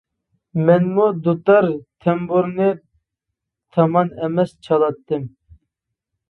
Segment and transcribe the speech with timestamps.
[0.67, 1.67] مەنمۇ دۇتار،
[2.05, 2.71] تەمبۇرنى
[3.77, 5.29] تامان ئەمەس چالاتتىم.